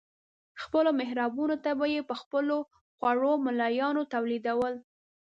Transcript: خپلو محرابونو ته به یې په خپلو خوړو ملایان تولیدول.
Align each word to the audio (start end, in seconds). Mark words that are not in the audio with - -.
خپلو 0.61 0.89
محرابونو 0.99 1.55
ته 1.63 1.71
به 1.79 1.85
یې 1.93 2.01
په 2.09 2.15
خپلو 2.21 2.57
خوړو 2.97 3.33
ملایان 3.45 3.95
تولیدول. 4.13 4.73